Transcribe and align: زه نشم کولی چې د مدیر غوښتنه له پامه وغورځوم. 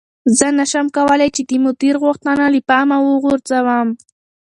زه 0.37 0.47
نشم 0.59 0.87
کولی 0.95 1.29
چې 1.35 1.41
د 1.49 1.51
مدیر 1.65 1.95
غوښتنه 2.03 2.43
له 2.53 2.59
پامه 2.69 2.97
وغورځوم. 3.01 3.87